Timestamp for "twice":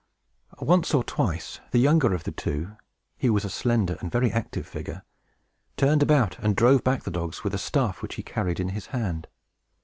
1.03-1.59